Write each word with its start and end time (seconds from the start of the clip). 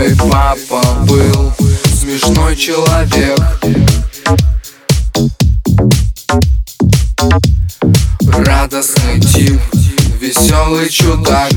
Мой 0.00 0.16
папа 0.16 0.82
был 1.06 1.52
смешной 1.92 2.56
человек. 2.56 3.38
Радостный 8.22 9.20
тип, 9.20 9.60
веселый 10.20 10.88
чудак. 10.88 11.52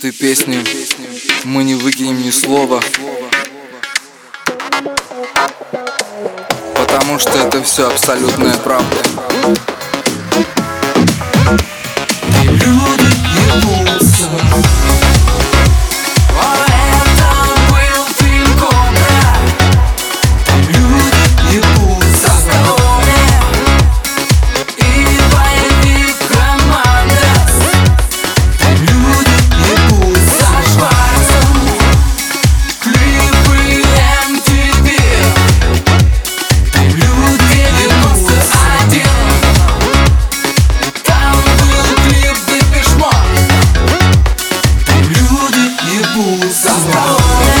этой 0.00 0.12
песни 0.12 0.64
мы 1.44 1.62
не 1.62 1.74
выкинем 1.74 2.22
ни 2.22 2.30
слова. 2.30 2.80
Потому 6.74 7.18
что 7.18 7.36
это 7.36 7.62
все 7.62 7.86
абсолютная 7.86 8.54
правда. 8.54 8.96
boots. 46.14 47.59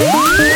Música 0.00 0.49